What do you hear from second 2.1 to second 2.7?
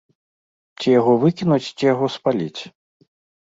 спаліць?